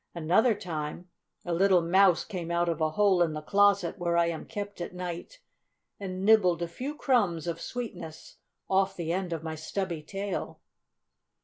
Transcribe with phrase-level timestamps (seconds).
[0.15, 1.09] Another time
[1.45, 4.81] a little mouse came out of a hole in the closet where I am kept
[4.81, 5.39] at night,
[5.99, 8.37] and nibbled a few crumbs of sweetness
[8.67, 10.59] off the end of my stubby tail."